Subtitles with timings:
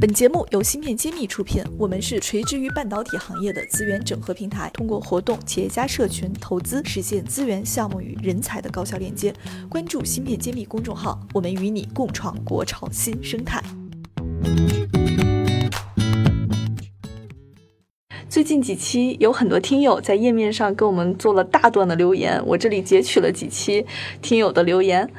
[0.00, 9.30] 本节目由芯片揭秘出品，我们是垂直于半导体行业的资源整合平台，通过活动、企业家社群、投资，实现资源、项目与人才的高效链接。
[9.68, 13.62] 关注芯片揭秘公众号，我们与你共创国潮新生态。
[18.26, 23.84] 最近几期有很多听友在页面上给我们做了大段的留言，我这里截取了几期
[24.22, 25.12] 听友的留言。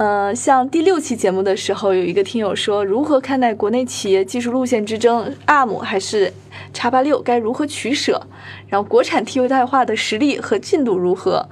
[0.00, 6.32] 呃，像第六期节目的时候，有一个听友说，如何看待国内企业技术路线之争？ARM 还是
[6.72, 7.20] 叉八六？
[7.20, 8.26] 该如何取舍？
[8.66, 11.46] 然后国产替代化的实力和进度如何？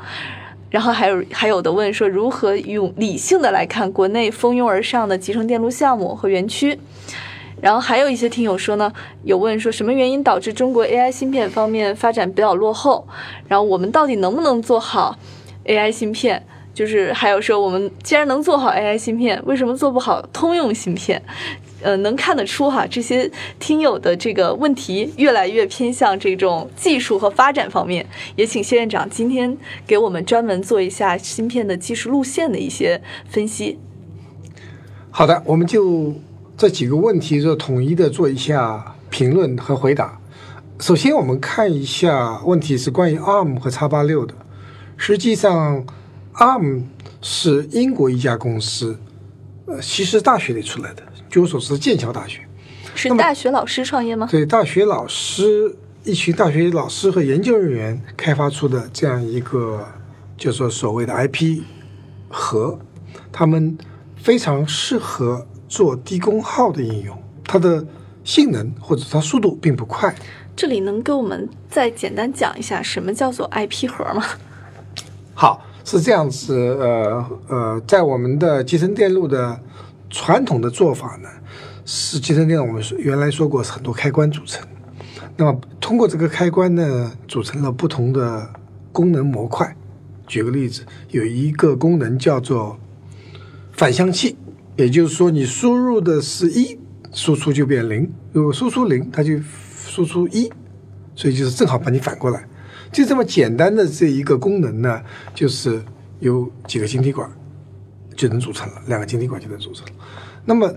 [0.71, 6.81] 然后还有还有的问说，如何用理性的来看国内蜂拥而上的集成电路项目和园区？
[7.61, 8.91] 然后还有一些听友说呢，
[9.25, 13.07] 有问说什么原因导致中国 AI 芯片方面发展比较落后？
[13.47, 15.19] 然后我们到底能不能做好
[15.67, 16.47] AI 芯片？
[16.79, 21.21] 就是还有说，我们既然能做好 AI 芯片，为什么做不好通用芯片？
[21.83, 23.29] 呃，能看得出哈，这些
[23.59, 28.07] 听友的这个问题越来越偏向这种技术和发展方面。
[28.37, 33.81] 也请谢院长今天给我们专门做一下芯片的技术路线的一些分析。
[35.11, 36.15] 好的，我们就
[36.57, 40.21] 这几个问题就统一的做一下评论和回答。
[40.79, 44.33] 首先，我们看一下问题是关于 ARM 和叉八六的，
[44.97, 45.85] 实际上。
[46.35, 46.83] ARM
[47.21, 48.99] 是英国一家公司，
[49.67, 52.41] 呃，其实大学里出来的，据我所知，剑桥大学
[52.95, 54.29] 是大学老师创业吗？
[54.31, 59.87] 对，大学老师一群大学老师和研究人员开发出的这样一个，
[60.37, 61.63] 就说所谓的 IP
[62.29, 62.79] 核，
[63.33, 63.77] 他们
[64.17, 67.85] 非常适合做低功耗的应用，它的
[68.23, 70.15] 性能或者它速度并不快。
[70.55, 74.25] 这里能给我们再简单讲一下什么叫做 IP 核吗？
[75.35, 75.65] 好。
[75.91, 79.59] 是这样子，呃呃，在我们的集成电路的
[80.11, 81.29] 传统的做法呢，
[81.87, 84.63] 是集成电路我们原来说过是很多开关组成，
[85.39, 88.51] 那么通过这个开关呢，组成了不同的
[88.93, 89.75] 功能模块。
[90.27, 92.79] 举个例子，有一个功能叫做
[93.73, 94.37] 反向器，
[94.77, 96.79] 也就是说你输入的是一，
[97.15, 99.41] 输出就变零；如果输出零，它就
[99.87, 100.53] 输出一，
[101.17, 102.47] 所以就是正好把你反过来。
[102.91, 105.03] 就这么简单的这一个功能呢，
[105.35, 105.83] 就是
[106.21, 107.31] 有几个晶体管
[108.17, 109.87] 就能组成了，两个晶体管就能组成。
[110.45, 110.73] 那么，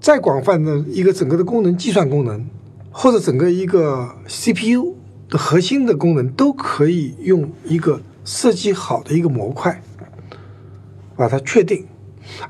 [0.00, 2.46] 再广泛的一个整个的功能计算功能，
[2.90, 4.96] 或者整个一个 CPU
[5.28, 9.82] 的核心的功能，都可以用一个设计好的一个模块
[11.16, 11.86] 把它确定，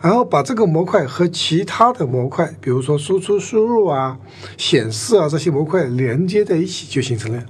[0.01, 4.19] 然后把这个模块和其他的模块，比如说输出、输入啊、
[4.57, 7.45] 显示啊这些模块连接在一起，就形成了。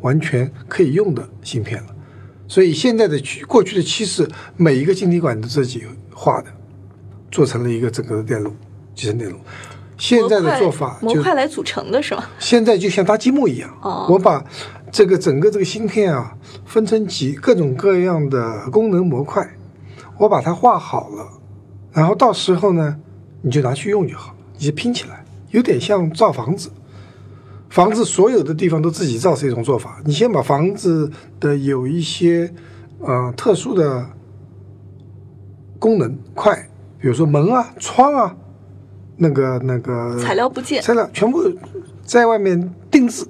[0.00, 1.88] 完全可以用的芯片了，
[2.46, 6.48] 所以现在的过去的趋势，每一个晶体管都自己画的，
[7.30, 8.52] 做成了一个整个的电路，
[8.94, 9.38] 集成电路。
[9.96, 12.24] 现在的做法，模块来组成的是吗？
[12.38, 13.70] 现在就像搭积木一样，
[14.08, 14.44] 我把
[14.90, 19.48] 这个整个这个芯片啊，分成几各种各样的功能模块，
[20.18, 21.28] 我把它画好了，
[21.92, 22.98] 然后到时候呢，
[23.40, 26.70] 你就拿去用就好，你就拼起来，有点像造房子。
[27.74, 30.00] 房子所有的地方都自己造是一种做法。
[30.04, 32.54] 你先把房子的有一些
[33.00, 34.06] 呃特殊的
[35.80, 36.68] 功能块，
[37.00, 38.36] 比如说门啊、窗啊，
[39.16, 41.42] 那个那个材料部件，材料全部
[42.04, 43.26] 在外面定制，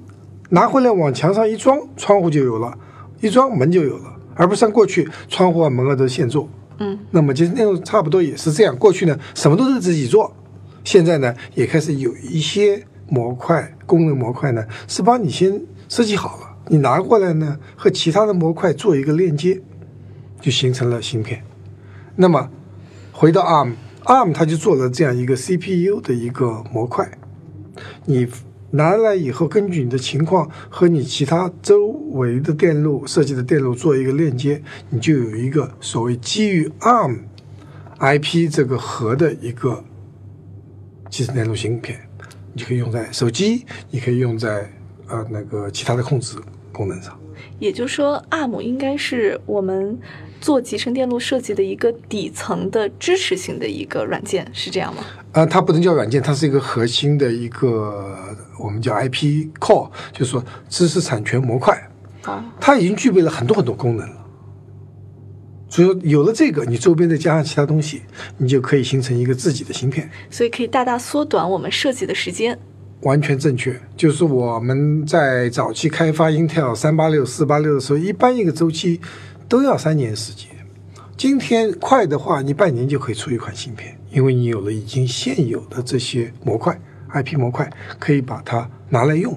[0.50, 2.76] 拿回来往墙上一装，窗户就有了，
[3.22, 6.46] 一装门就有了，而不像过去窗户啊、门啊都现做。
[6.80, 8.76] 嗯，那么其实那种差不多也是这样。
[8.76, 10.30] 过去呢，什么都是自己做，
[10.84, 12.84] 现在呢，也开始有一些。
[13.08, 19.60] 模块功能模块呢，是帮你先设计好了，你拿过来呢，和其他的模块做一个链接，
[20.40, 21.42] 就形成了芯片。
[22.16, 22.50] 那么
[23.12, 27.18] 回到 ARM，ARM 它就做了这样一个 CPU 的一个模块，
[28.06, 28.26] 你
[28.70, 37.18] 拿来以后，根据你的情况和你其他周围的电路设计的电路做一个链接，你就有一个所谓基于 ARM
[38.00, 39.84] IP 这个核的一个
[41.08, 42.00] 集成电路芯片。
[42.54, 44.70] 你可以用在手机，你可以用在
[45.08, 46.36] 呃那个其他的控制
[46.72, 47.18] 功能上。
[47.58, 49.98] 也就是说，ARM 应该是我们
[50.40, 55.04] 做集成电路设计的一个底层的支持性的一个软件，是这样吗？
[55.32, 58.16] 呃，它不能叫软件，它是一个核心的一个
[58.58, 61.76] 我们叫 IP core，就是说知识产权模块。
[62.22, 64.23] 啊，它已经具备了很多很多功能了。
[65.74, 68.02] 所以有了这个，你周边再加上其他东西，
[68.38, 70.08] 你就可以形成一个自己的芯片。
[70.30, 72.56] 所以可以大大缩短我们设计的时间。
[73.00, 79.00] 完全正确，就是我们在早期开发 Intel 三八六、四八六的时候，一般一个周期
[79.48, 80.48] 都要三年时间。
[81.16, 86.80] 今天快的话，你半年就可以出一款芯片，因为你有了已经现有的这些模块
[87.12, 87.68] ，IP 模块，
[87.98, 89.36] 可以把它拿来用，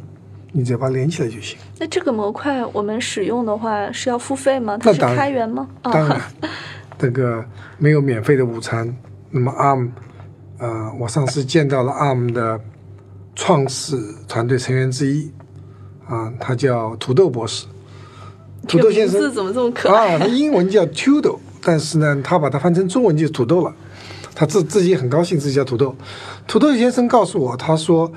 [0.58, 1.56] 你只要把它连起来就行。
[1.78, 4.76] 那这个模块我们使用的话是要付费吗？
[4.82, 5.68] 它是开源吗？
[5.84, 6.20] 哦 当然，
[6.98, 7.46] 这个
[7.78, 8.92] 没有免费的午餐。
[9.30, 9.90] 那么 ARM，
[10.58, 12.60] 呃，我上次见到了 ARM 的
[13.36, 13.96] 创始
[14.28, 15.32] 团队成员之一，
[16.08, 17.68] 啊，他叫土豆博士。
[18.68, 20.16] 土豆先生字怎么这么可爱？
[20.16, 23.72] 啊，他英文叫 Tudo，但是呢，他把它翻成中文就是土豆了。
[24.34, 25.96] 他自自己也很高兴自己叫土豆。
[26.48, 28.12] 土豆先生告诉我，他说，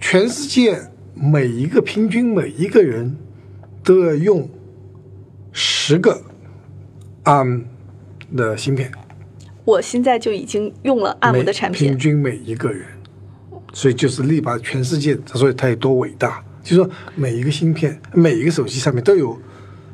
[0.00, 0.80] 全世界
[1.14, 3.16] 每一个平均每一个人
[3.82, 4.48] 都要用
[5.52, 6.20] 十个
[7.24, 7.64] ARM
[8.36, 8.90] 的芯片，
[9.64, 12.86] 我现在就已经用了 ARM 的产品，平均每一个人，
[13.72, 16.42] 所以就是力拔全世界，所以它有多伟大。
[16.62, 19.38] 就是说，每一个芯片，每一个手机上面都有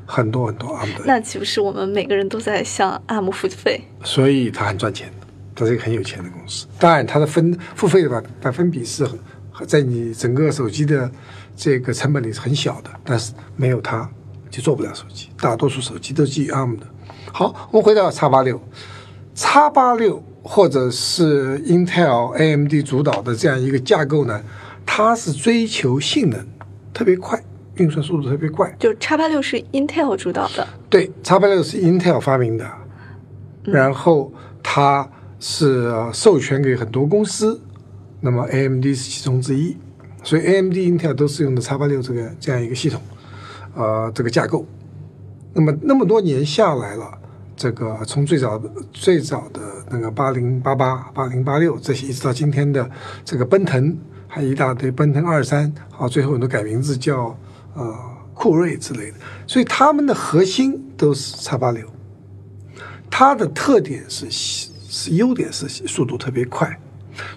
[0.07, 3.81] 很多很多 ARM 的那岂不是我们每个人都在向 ARM 付费？
[4.05, 6.67] 所以它很赚钱的，它是一个很有钱的公司。
[6.79, 9.19] 当然，它的分付费的百百分比是很
[9.67, 11.11] 在你整个手机的
[11.57, 14.09] 这个成本里是很小的，但是没有它
[14.51, 15.29] 就做不了手机。
[15.41, 16.87] 大多数手机都基于 ARM 的。
[17.33, 18.61] 好，我们回到 x 八六
[19.35, 24.43] ，x 八六或者是 Intel、AMD 主导的这样一个架构呢，
[24.85, 26.45] 它是追求性能
[26.93, 27.41] 特别快，
[27.77, 28.75] 运算速度特别快。
[28.79, 32.69] 就叉八六是 Intel 主导的，对，x 八六是 Intel 发明的，
[33.63, 35.09] 然后它
[35.39, 37.61] 是呃授权给很多公司，
[38.21, 39.77] 那么 AMD 是其中之一，
[40.23, 43.01] 所以 AMD、Intel 都是用的 x 八六这个这样一个系统，
[43.75, 44.67] 呃，这个架构。
[45.53, 47.19] 那么那么多年下来了，
[47.57, 48.63] 这个从最早
[48.93, 52.89] 最早的那个八零八八、八零八六这些，一直到今天的
[53.25, 57.37] 这个奔腾，还有一大堆奔腾二三，好，最后很多改名字叫
[57.75, 57.99] 呃
[58.35, 61.87] 酷睿之类的，所以他们的核心都是 x 八六，
[63.11, 66.79] 它的特点是是优点是速度特别快，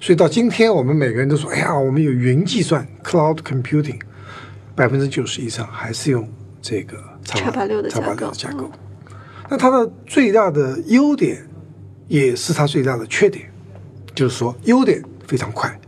[0.02, 4.00] 所以到今天我们每个人都说，哎呀，我们有云计算 （cloud computing），
[4.76, 6.28] 百分之九十以上还是用
[6.62, 8.72] 这个 X86 的 x 八架构六的架构。
[9.50, 11.46] 那它的最大的优点，
[12.08, 13.46] 也是它最大的缺点，
[14.16, 15.80] 就是说优点非常快，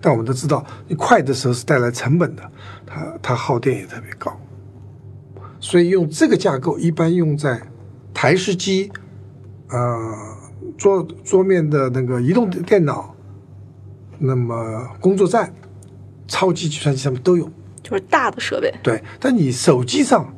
[0.00, 2.42] 但我们都知道，你快的时候是带来成本的，
[2.84, 4.38] 它它耗电也特别高，
[5.60, 7.60] 所以用这个架构一般用在
[8.12, 8.90] 台式机，
[9.68, 10.12] 呃，
[10.76, 13.13] 桌桌面的那个移动电脑，
[14.18, 15.54] 那么工作站、
[16.26, 17.50] 超级计算机上面都有。
[17.82, 18.72] 就是大的设备。
[18.82, 20.34] 对，但你手机上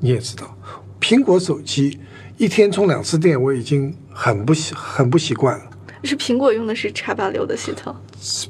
[0.00, 0.56] 你也知道，
[1.00, 1.98] 苹果手机
[2.36, 5.64] 一天充两次电，我已经很不习很不习惯了。
[6.04, 7.94] 是苹果用的是叉八六的系统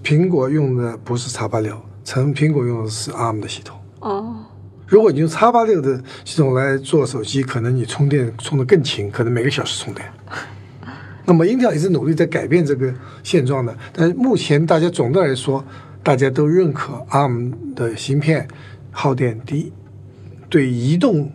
[0.04, 3.78] 苹果用的不是叉八六，成苹果用的是 ARM 的系统。
[4.00, 4.36] 哦，
[4.86, 10.08] 如果你用叉八六的系统来做手机，可能你充电充的更勤，可能每个小时充电。
[11.30, 12.92] 那么 Intel 也是努力在改变这个
[13.22, 15.64] 现状的，但是目前大家总的来说，
[16.02, 18.48] 大家都认可 ARM 的芯片
[18.90, 19.72] 耗电低，
[20.48, 21.30] 对移动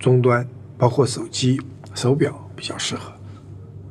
[0.00, 0.44] 终端
[0.76, 1.60] 包括手机、
[1.94, 3.12] 手表比较适合，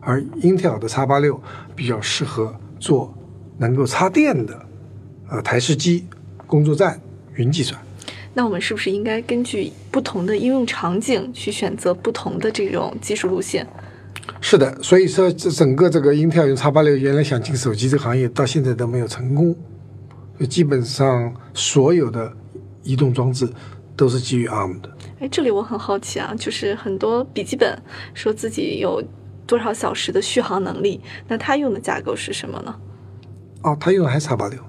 [0.01, 1.41] 而 Intel 的 x 八六
[1.73, 3.13] 比较适合做
[3.57, 4.61] 能够插电的
[5.29, 6.05] 呃台式机、
[6.45, 6.99] 工作站、
[7.35, 7.79] 云计算。
[8.33, 13.65] 那我们是不是应该根据不同的应用场景去选择不同的这种技术路线？
[14.47, 19.55] 是的，所以说这整个这个 Intel 用 x 八六原来想进手机这个行业，到现在都没有成功。
[20.47, 22.31] 基本上所有的
[22.83, 23.51] 移动装置
[23.95, 24.97] 都是基于 ARM 的。
[25.19, 27.75] 哎，这里我很好奇啊，就是很多笔记本
[28.13, 29.03] 说自己有
[29.47, 32.75] 多少小时的续航能力，那它用的架构是什么呢？
[33.63, 34.59] 哦，它用的还是 x 八六，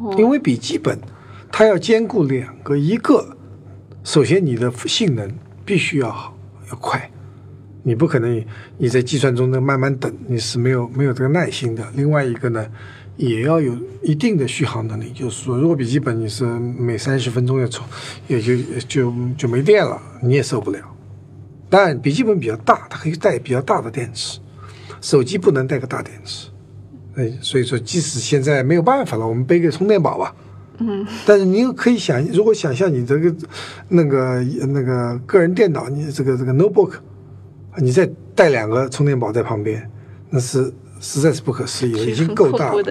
[0.00, 0.98] 哦因为笔记本
[1.52, 3.36] 它要兼顾两个，一个
[4.02, 5.32] 首先你的性能
[5.64, 6.36] 必须要好
[6.70, 7.08] 要快，
[7.82, 8.44] 你不可能
[8.78, 11.84] 你在计算中呢慢慢等，你是没有没有这个耐心的。
[11.94, 12.66] 另外一个呢，
[13.16, 17.84] 也要有一定的续航能力，就是说，如果笔记本你是每三十分钟要充，
[18.28, 20.78] 也就就就没电了，你也受不了。
[21.68, 24.38] 当然，笔记本比较大，它可以带比较大的电池，
[25.00, 26.48] 手机不能带个大电池。
[27.14, 30.34] 哎，所以说，即使现在没有办法了，我们背个充电宝吧。
[30.78, 33.34] 嗯，但是你又可以想，如果想象你这个
[33.88, 36.92] 那个那个个人电脑，你这个这个 notebook，
[37.78, 39.90] 你再带两个充电宝在旁边，
[40.30, 42.82] 那是实在是不可思议了， 已经够大了。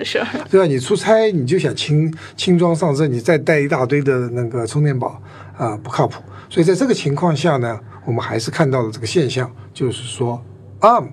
[0.50, 0.66] 对吧？
[0.66, 5.22] 你出差你就想轻轻装上阵，你再带一大堆的那个充电宝
[5.58, 6.22] 啊、不靠谱。
[6.50, 10.44] 所以在这个情况下呢，我们还是看到了这个现象，就是说
[10.82, 11.08] ARM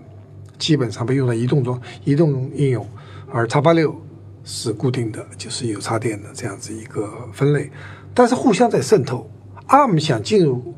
[0.59, 2.85] 基本上被用在移动中、移动应用，
[3.31, 3.95] 而叉八六
[4.43, 7.71] 是固定的，就是有插电的这样子一个分类，
[8.13, 9.31] 但是互相在渗透。
[9.69, 10.75] ARM 想进入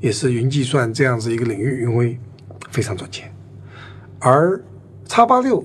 [0.00, 2.18] 也是云计算这样子一个领域，因为
[2.70, 3.32] 非常赚钱，
[4.18, 4.62] 而
[5.06, 5.64] 叉八六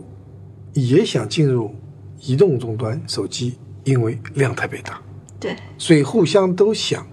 [0.73, 1.75] 也想进入
[2.21, 5.01] 移动终端手机，因为量特别大，
[5.39, 7.05] 对，所以互相都想。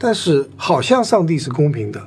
[0.00, 2.00] 但是好像上帝是公平的，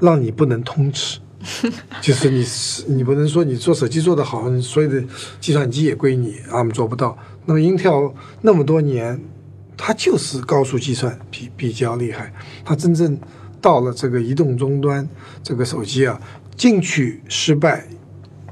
[0.00, 1.20] 让你不能通吃，
[2.02, 5.00] 就是你是你不能说你做手机做得好，所有的
[5.40, 7.16] 计算机也归你，ARM 做不到。
[7.46, 9.20] 那么 Intel 那么多年，
[9.76, 12.32] 它就是高速计算比比较厉害，
[12.64, 13.16] 它真正
[13.60, 15.08] 到了这个移动终端
[15.42, 16.20] 这个手机啊，
[16.56, 17.86] 进去失败，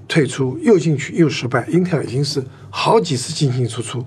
[0.08, 4.04] 退出又进去又失败，Intel 已经是好几次进进出出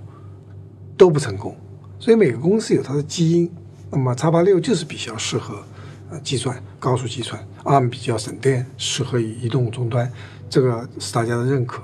[0.98, 1.56] 都不成功，
[2.00, 3.52] 所以每个公司有它的基因。
[3.92, 5.64] 那么叉八六就是比较适合
[6.12, 10.12] 呃计算高速计算，ARM 比较省电，适合于移动终端，
[10.50, 11.82] 这个是大家的认可。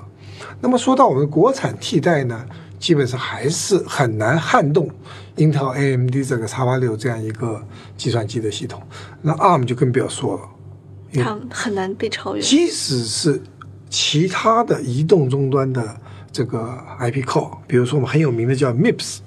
[0.60, 2.46] 那么说到我们国产替代呢，
[2.78, 4.90] 基本上还是很难撼动
[5.36, 7.62] Intel AMD 这个叉八六这样一个
[7.96, 8.82] 计算机的系统。
[9.22, 12.42] 那 ARM 就更不要说了，它很难被超越。
[12.42, 13.42] 即使是
[13.88, 19.18] 其他的移动终端的这个 IP core，比如说我们很有名的叫 MIPS，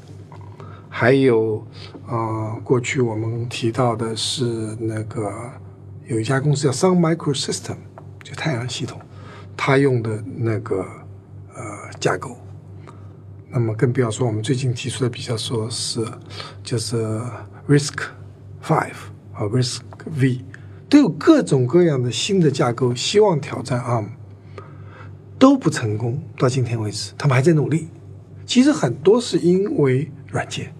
[0.90, 1.66] 还有。
[2.10, 4.44] 啊，过去我们提到的是
[4.80, 5.32] 那个
[6.08, 7.76] 有一家公司叫 Sun Microsystem，
[8.24, 9.00] 就太阳系统，
[9.56, 10.84] 它用的那个
[11.54, 11.64] 呃
[12.00, 12.36] 架构。
[13.52, 16.06] 那么更不要说我们最近提出的比较说是
[16.64, 17.20] 就是
[17.68, 17.96] Risk
[18.64, 18.94] Five
[19.34, 19.80] 和 Risk
[20.20, 20.42] V，
[20.88, 24.10] 都有各种各样的新的架构，希望挑战 ARM，
[25.38, 26.22] 都不成功。
[26.38, 27.88] 到今天为止，他们还在努力。
[28.46, 30.74] 其实很多是因为软件。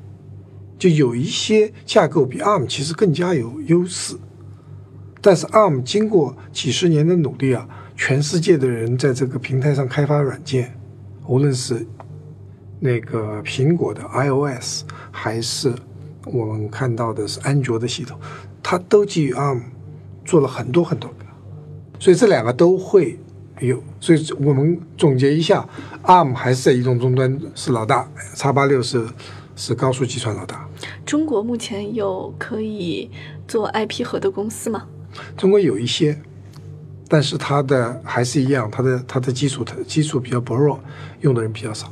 [0.78, 4.16] 就有一些架构比 ARM 其实更加有优势，
[5.20, 10.74] 但是 ARM 经过几十年的努力啊，全世界的人在这个平台上开发软件，
[11.28, 11.86] 无论是
[12.80, 15.74] 那个苹果的 iOS，还是
[16.26, 18.20] 我们看到的是安卓的系统，
[18.64, 19.62] 它都基于 ARM
[20.26, 21.26] 做了很多很多个，
[22.00, 23.20] 所以这两个都会
[23.60, 23.82] 有。
[24.00, 25.68] 所以我们总结一下
[26.04, 29.06] ，ARM 还是在移动终端是老大，叉八六是。
[29.62, 30.66] 是高速计算老大。
[31.06, 33.12] 中国目前有可以
[33.46, 34.88] 做 IP 核的公司吗？
[35.36, 36.18] 中国有一些，
[37.10, 40.80] 但是它的还是一样，它的它的基础的基础比较薄弱，
[41.20, 41.92] 用的人比较少。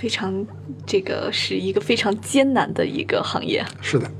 [0.00, 0.46] 非常，
[0.86, 3.62] 这个是一个非常艰难的一个行业。
[3.82, 4.10] 是的。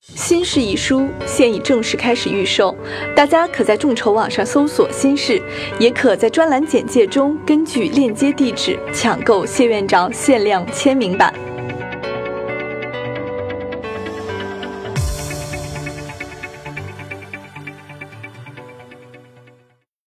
[0.00, 2.76] 新事一书现已正式开始预售，
[3.16, 5.42] 大家可在众筹网上搜索“新事”，
[5.80, 11.47] 也可在专栏简介中根据链接地址抢购谢院长限量签名版。